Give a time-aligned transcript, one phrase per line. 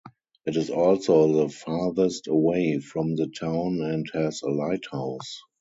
[0.47, 5.43] It is also the farthest away from the town and has a lighthouse.